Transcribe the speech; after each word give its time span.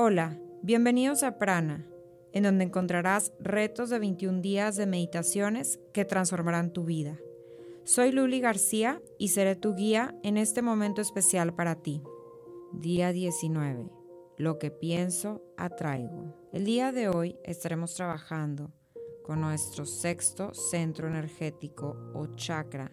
Hola, 0.00 0.38
bienvenidos 0.62 1.24
a 1.24 1.38
Prana, 1.38 1.84
en 2.32 2.44
donde 2.44 2.62
encontrarás 2.62 3.32
retos 3.40 3.90
de 3.90 3.98
21 3.98 4.40
días 4.42 4.76
de 4.76 4.86
meditaciones 4.86 5.80
que 5.92 6.04
transformarán 6.04 6.72
tu 6.72 6.84
vida. 6.84 7.18
Soy 7.82 8.12
Luli 8.12 8.38
García 8.38 9.02
y 9.18 9.30
seré 9.30 9.56
tu 9.56 9.74
guía 9.74 10.16
en 10.22 10.36
este 10.36 10.62
momento 10.62 11.00
especial 11.00 11.52
para 11.52 11.82
ti. 11.82 12.04
Día 12.72 13.10
19. 13.12 13.90
Lo 14.36 14.60
que 14.60 14.70
pienso, 14.70 15.42
atraigo. 15.56 16.32
El 16.52 16.64
día 16.64 16.92
de 16.92 17.08
hoy 17.08 17.36
estaremos 17.42 17.96
trabajando 17.96 18.70
con 19.24 19.40
nuestro 19.40 19.84
sexto 19.84 20.54
centro 20.54 21.08
energético 21.08 21.96
o 22.14 22.36
chakra, 22.36 22.92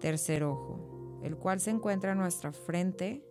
tercer 0.00 0.42
ojo, 0.42 1.20
el 1.22 1.36
cual 1.36 1.60
se 1.60 1.70
encuentra 1.70 2.10
en 2.10 2.18
nuestra 2.18 2.50
frente 2.50 3.22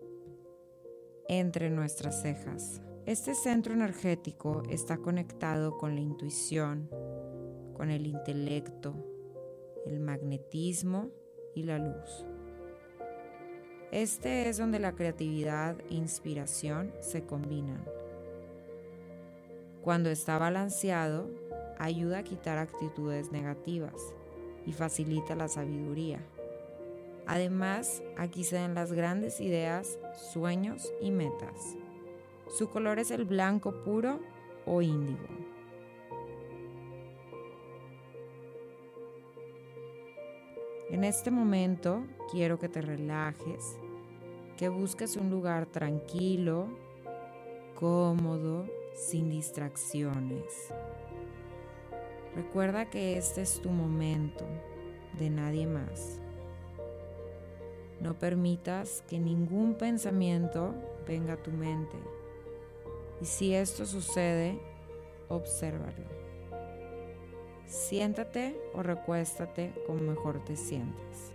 entre 1.28 1.70
nuestras 1.70 2.22
cejas. 2.22 2.85
Este 3.06 3.36
centro 3.36 3.76
energético 3.76 4.64
está 4.68 4.98
conectado 4.98 5.78
con 5.78 5.94
la 5.94 6.02
intuición, 6.02 6.90
con 7.78 7.92
el 7.92 8.08
intelecto, 8.08 8.96
el 9.86 10.00
magnetismo 10.00 11.12
y 11.54 11.64
la 11.64 11.78
luz. 11.78 12.26
Este 13.92 14.50
es 14.50 14.58
donde 14.58 14.80
la 14.80 14.94
creatividad 14.94 15.80
e 15.88 15.94
inspiración 15.94 16.92
se 17.00 17.24
combinan. 17.24 17.86
Cuando 19.84 20.10
está 20.10 20.40
balanceado, 20.40 21.30
ayuda 21.78 22.18
a 22.18 22.24
quitar 22.24 22.58
actitudes 22.58 23.32
negativas 23.32 24.16
y 24.66 24.74
facilita 24.74 25.36
la 25.36 25.48
sabiduría. 25.48 26.22
Además, 27.28 28.02
aquí 28.18 28.44
se 28.44 28.56
dan 28.56 28.74
las 28.74 28.94
grandes 28.94 29.42
ideas, 29.42 30.00
sueños 30.34 30.92
y 31.02 31.12
metas. 31.12 31.78
Su 32.48 32.70
color 32.70 33.00
es 33.00 33.12
el 33.12 33.26
blanco 33.26 33.84
puro 33.84 34.20
o 34.66 34.82
índigo. 34.82 35.28
En 40.90 41.04
este 41.04 41.32
momento 41.32 42.06
quiero 42.32 42.60
que 42.60 42.70
te 42.70 42.82
relajes, 42.82 43.78
que 44.56 44.70
busques 44.70 45.18
un 45.18 45.30
lugar 45.30 45.66
tranquilo, 45.66 46.68
cómodo, 47.74 48.68
sin 48.94 49.30
distracciones. 49.30 50.72
Recuerda 52.36 52.90
que 52.90 53.18
este 53.18 53.42
es 53.42 53.62
tu 53.62 53.70
momento, 53.70 54.46
de 55.18 55.30
nadie 55.30 55.68
más. 55.68 56.20
No 58.00 58.18
permitas 58.20 59.04
que 59.08 59.20
ningún 59.20 59.76
pensamiento 59.76 60.74
venga 61.08 61.34
a 61.34 61.44
tu 61.44 61.52
mente. 61.52 61.98
Y 63.22 63.26
si 63.26 63.54
esto 63.54 63.86
sucede, 63.86 64.60
obsérvalo. 65.30 66.06
Siéntate 67.68 68.56
o 68.74 68.84
recuéstate 68.84 69.74
como 69.88 70.00
mejor 70.00 70.44
te 70.44 70.56
sientes. 70.56 71.34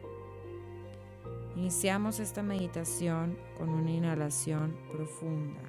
Iniciamos 1.56 2.20
esta 2.20 2.42
meditación 2.42 3.36
con 3.58 3.70
una 3.70 3.90
inhalación 3.90 4.76
profunda. 4.92 5.60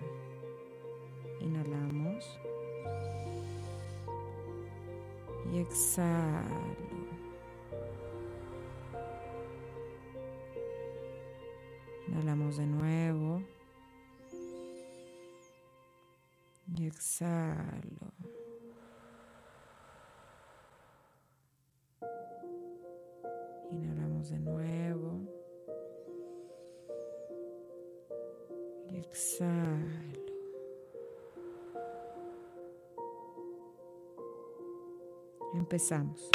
Inhalamos 1.39 2.39
y 5.51 5.57
exhalo. 5.57 6.55
Inhalamos 12.07 12.57
de 12.57 12.67
nuevo. 12.67 13.30
Exhalo. 16.91 18.13
Inhalamos 23.71 24.29
de 24.29 24.39
nuevo. 24.39 25.21
Y 28.89 28.97
exhalo. 28.97 30.21
Empezamos. 35.53 36.29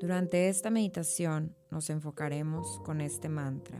Durante 0.00 0.48
esta 0.48 0.70
meditación 0.70 1.54
nos 1.70 1.90
enfocaremos 1.90 2.80
con 2.84 3.02
este 3.02 3.28
mantra. 3.28 3.78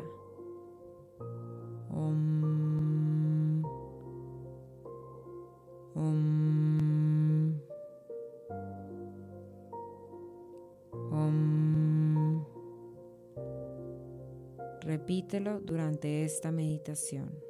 Repítelo 15.11 15.59
durante 15.59 16.23
esta 16.23 16.53
meditación. 16.53 17.50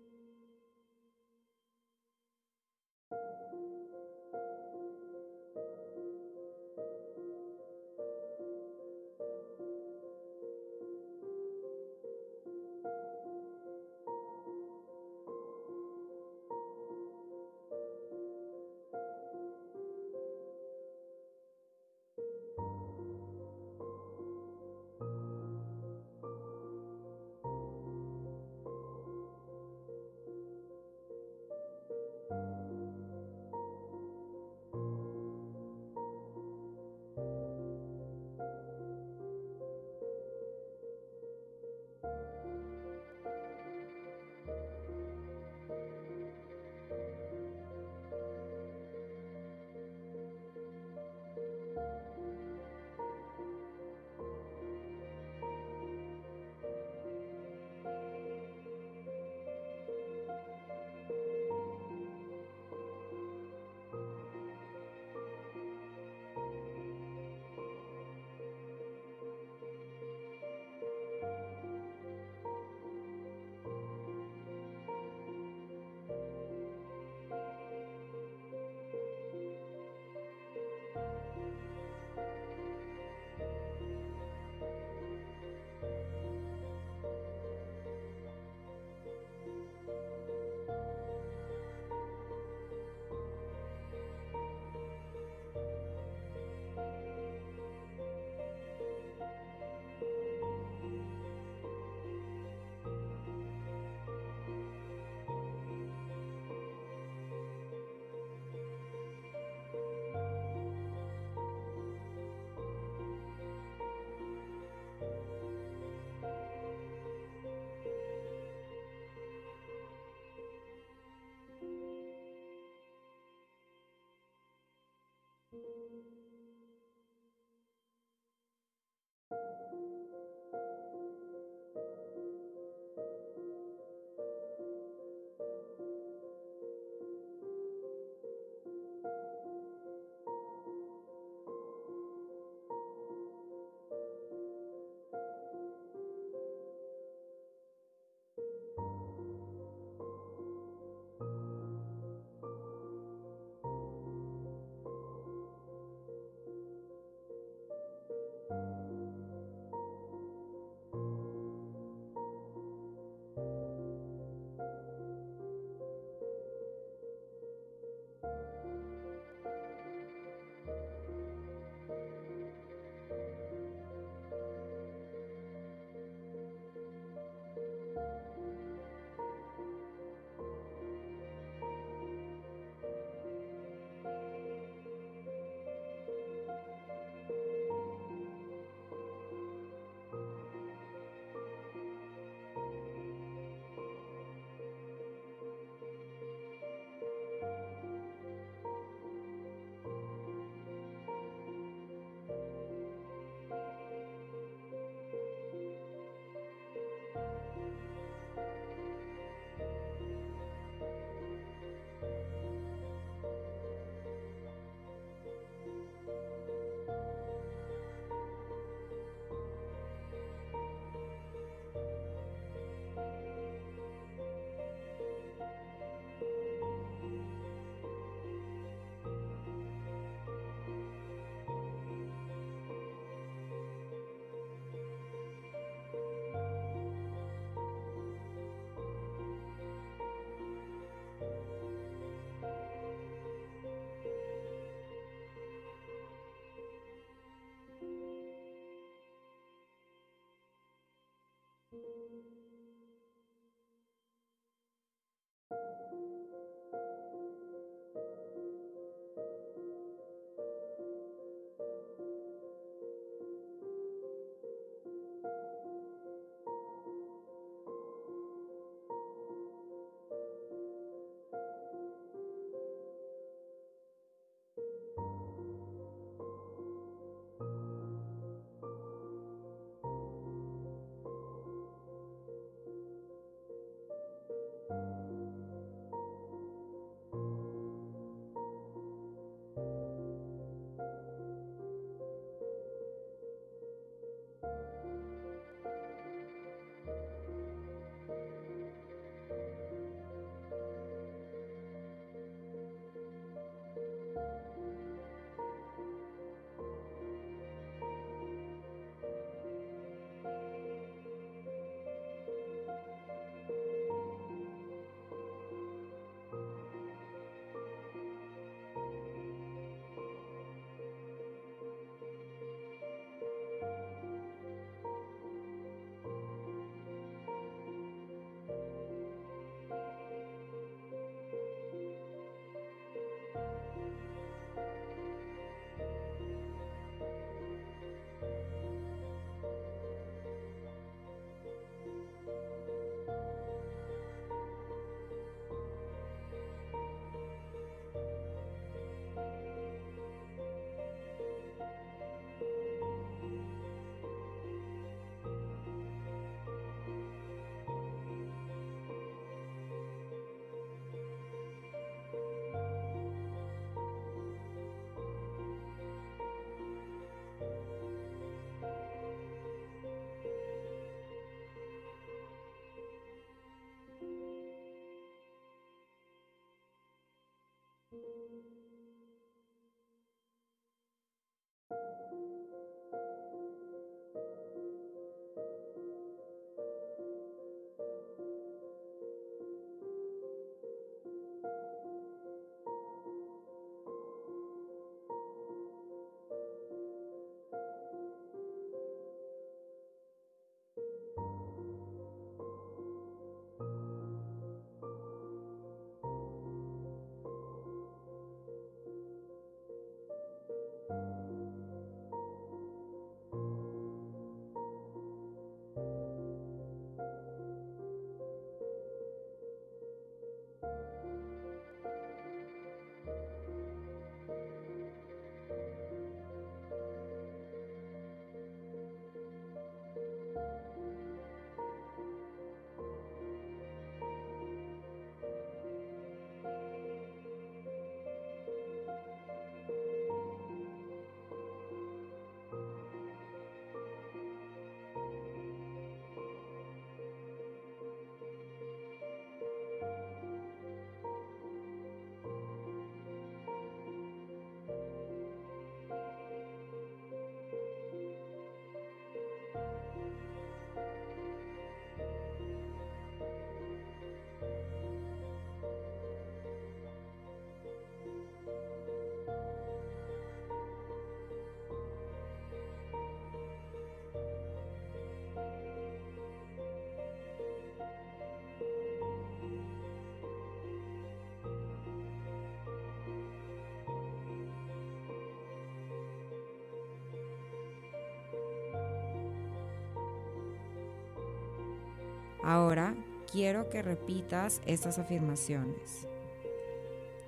Ahora 492.51 492.93
quiero 493.31 493.69
que 493.69 493.81
repitas 493.81 494.61
estas 494.65 494.99
afirmaciones. 494.99 496.05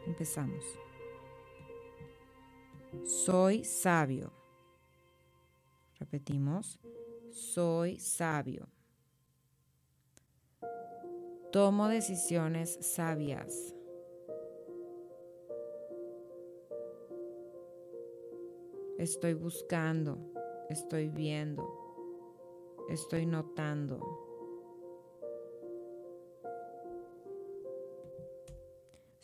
Empezamos. 0.05 0.65
Soy 3.05 3.63
sabio. 3.63 4.33
Repetimos. 5.97 6.77
Soy 7.31 7.99
sabio. 7.99 8.67
Tomo 11.53 11.87
decisiones 11.87 12.77
sabias. 12.81 13.73
Estoy 18.97 19.35
buscando, 19.35 20.17
estoy 20.69 21.07
viendo, 21.07 21.65
estoy 22.89 23.25
notando. 23.25 24.22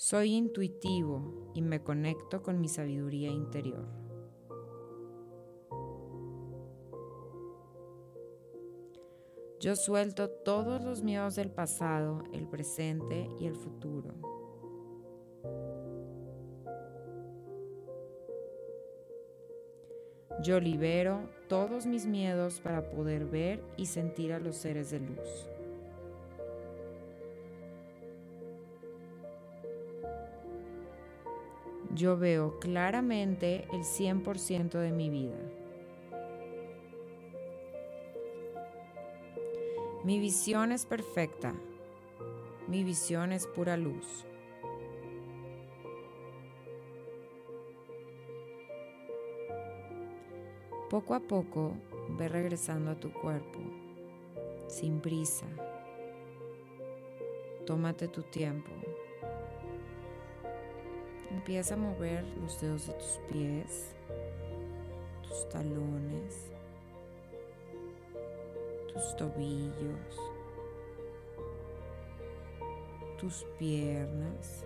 Soy 0.02 0.36
intuitivo 0.36 1.52
y 1.54 1.62
me 1.62 1.84
conecto 1.84 2.42
con 2.42 2.62
mi 2.62 2.70
sabiduría 2.70 3.28
interior. 3.32 3.86
Yo 9.60 9.76
suelto 9.76 10.30
todos 10.30 10.82
los 10.82 11.04
miedos 11.04 11.36
del 11.36 11.52
pasado, 11.52 12.24
el 12.32 12.48
presente 12.48 13.30
y 13.42 13.48
el 13.48 13.58
futuro. 13.58 14.14
Yo 20.42 20.62
libero 20.62 21.30
todos 21.50 21.86
mis 21.86 22.06
miedos 22.06 22.62
para 22.62 22.90
poder 22.90 23.26
ver 23.26 23.62
y 23.76 23.88
sentir 23.88 24.32
a 24.32 24.40
los 24.40 24.56
seres 24.56 24.92
de 24.92 25.02
luz. 25.02 25.49
Yo 31.96 32.18
veo 32.18 32.60
claramente 32.60 33.68
el 33.74 33.82
100% 33.82 34.80
de 34.80 34.92
mi 34.92 35.10
vida. 35.10 35.40
Mi 40.04 40.20
visión 40.20 40.72
es 40.72 40.86
perfecta. 40.86 41.54
Mi 42.68 42.84
visión 42.84 43.32
es 43.32 43.48
pura 43.48 43.76
luz. 43.76 44.26
Poco 50.90 51.16
a 51.16 51.20
poco 51.20 51.74
ve 52.18 52.28
regresando 52.28 52.92
a 52.92 53.00
tu 53.00 53.12
cuerpo, 53.12 53.60
sin 54.68 55.02
prisa. 55.02 55.46
Tómate 57.66 58.08
tu 58.08 58.24
tiempo. 58.24 58.72
Empieza 61.40 61.76
a 61.76 61.78
mover 61.78 62.26
los 62.42 62.60
dedos 62.60 62.88
de 62.88 62.94
tus 62.96 63.20
pies, 63.32 63.96
tus 65.26 65.48
talones, 65.48 66.52
tus 68.92 69.16
tobillos, 69.16 70.20
tus 73.18 73.46
piernas, 73.58 74.66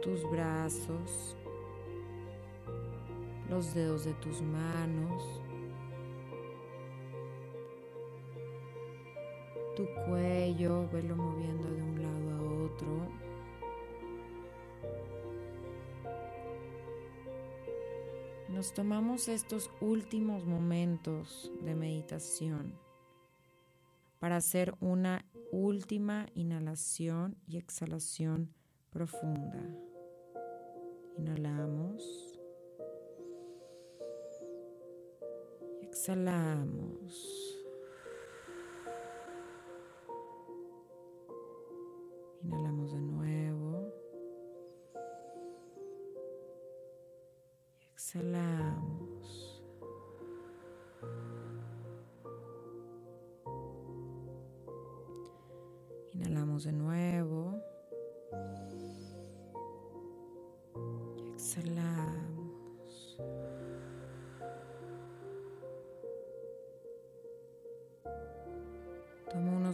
tus 0.00 0.22
brazos, 0.30 1.36
los 3.50 3.74
dedos 3.74 4.04
de 4.04 4.14
tus 4.14 4.40
manos, 4.40 5.40
tu 9.74 9.84
cuello, 10.06 10.88
velo 10.92 11.16
moviendo 11.16 11.73
Nos 18.48 18.72
tomamos 18.72 19.28
estos 19.28 19.70
últimos 19.80 20.44
momentos 20.44 21.52
de 21.62 21.74
meditación 21.74 22.78
para 24.20 24.36
hacer 24.36 24.74
una 24.80 25.24
última 25.52 26.26
inhalación 26.34 27.36
y 27.46 27.58
exhalación 27.58 28.54
profunda. 28.90 29.60
Inhalamos. 31.18 32.38
Exhalamos. 35.82 37.53
Inhalamos 42.44 42.92
de 42.92 43.00
nuevo. 43.00 43.92
Exhalamos. 47.94 49.62
Inhalamos 56.12 56.64
de 56.64 56.72
nuevo. 56.72 57.60
Exhalamos. 61.34 62.34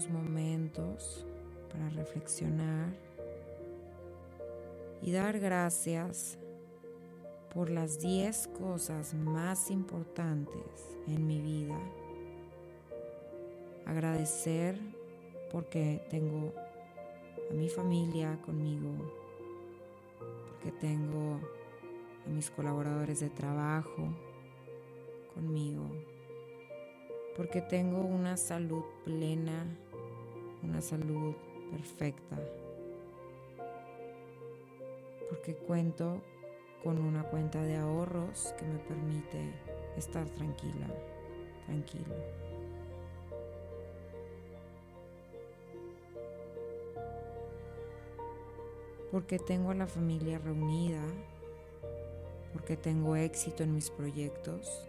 momentos 0.08 1.26
para 1.72 1.88
reflexionar 1.90 2.92
y 5.02 5.12
dar 5.12 5.38
gracias 5.38 6.38
por 7.52 7.70
las 7.70 8.00
10 8.00 8.48
cosas 8.48 9.14
más 9.14 9.70
importantes 9.70 10.96
en 11.08 11.26
mi 11.26 11.40
vida. 11.40 11.78
Agradecer 13.86 14.78
porque 15.50 16.06
tengo 16.10 16.52
a 17.50 17.54
mi 17.54 17.68
familia 17.68 18.38
conmigo, 18.44 18.90
porque 20.48 20.70
tengo 20.72 21.40
a 22.26 22.28
mis 22.28 22.50
colaboradores 22.50 23.20
de 23.20 23.30
trabajo 23.30 24.08
conmigo, 25.34 25.90
porque 27.36 27.62
tengo 27.62 28.00
una 28.02 28.36
salud 28.36 28.84
plena 29.04 29.66
una 30.62 30.80
salud 30.80 31.34
perfecta, 31.70 32.36
porque 35.28 35.54
cuento 35.54 36.20
con 36.82 36.98
una 36.98 37.22
cuenta 37.24 37.62
de 37.62 37.76
ahorros 37.76 38.54
que 38.58 38.64
me 38.64 38.78
permite 38.78 39.52
estar 39.96 40.28
tranquila, 40.30 40.86
tranquilo. 41.66 42.14
Porque 49.10 49.38
tengo 49.38 49.70
a 49.70 49.74
la 49.74 49.86
familia 49.86 50.38
reunida, 50.38 51.02
porque 52.52 52.76
tengo 52.76 53.16
éxito 53.16 53.62
en 53.62 53.74
mis 53.74 53.90
proyectos 53.90 54.86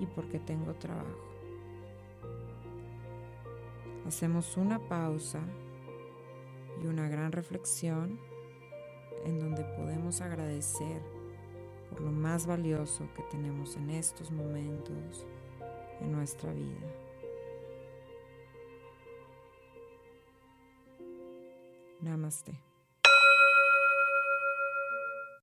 y 0.00 0.06
porque 0.06 0.38
tengo 0.38 0.74
trabajo. 0.74 1.29
Hacemos 4.10 4.56
una 4.56 4.80
pausa 4.80 5.38
y 6.82 6.86
una 6.86 7.08
gran 7.08 7.30
reflexión 7.30 8.18
en 9.24 9.38
donde 9.38 9.62
podemos 9.62 10.20
agradecer 10.20 11.00
por 11.88 12.00
lo 12.00 12.10
más 12.10 12.44
valioso 12.44 13.08
que 13.14 13.22
tenemos 13.30 13.76
en 13.76 13.88
estos 13.90 14.32
momentos 14.32 15.24
en 16.00 16.10
nuestra 16.10 16.52
vida. 16.52 16.92
Namaste. 22.00 22.69